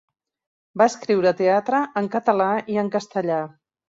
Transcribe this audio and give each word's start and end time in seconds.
Va 0.81 0.85
escriure 0.91 1.33
teatre 1.41 1.81
en 2.01 2.07
català 2.15 2.47
i 2.77 2.87
castellà. 2.97 3.39